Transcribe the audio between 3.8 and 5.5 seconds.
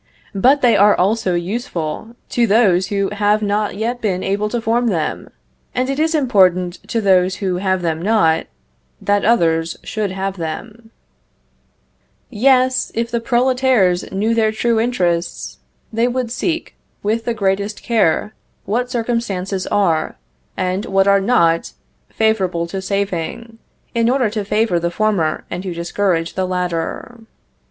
been able to form them;